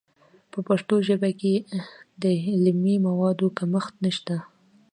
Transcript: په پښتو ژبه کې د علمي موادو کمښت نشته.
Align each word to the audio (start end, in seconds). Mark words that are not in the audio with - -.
په 0.51 0.59
پښتو 0.67 0.95
ژبه 1.07 1.29
کې 1.41 1.53
د 2.21 2.23
علمي 2.51 2.95
موادو 3.07 3.47
کمښت 3.57 3.93
نشته. 4.05 4.35